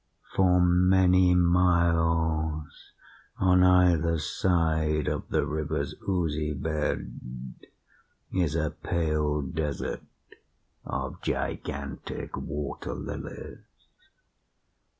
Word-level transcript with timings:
For 0.35 0.59
many 0.59 1.35
miles 1.35 2.91
on 3.37 3.61
either 3.61 4.17
side 4.17 5.07
of 5.07 5.29
the 5.29 5.45
river's 5.45 5.93
oozy 6.09 6.53
bed 6.53 7.53
is 8.33 8.55
a 8.55 8.71
pale 8.71 9.43
desert 9.43 10.01
of 10.85 11.21
gigantic 11.21 12.35
water 12.35 12.95
lilies. 12.95 13.59